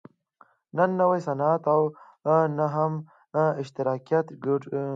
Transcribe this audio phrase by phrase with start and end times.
[0.75, 1.81] نه نوی صنعت او
[2.57, 2.93] نه هم
[3.63, 4.87] اشتراکیت ګټور و.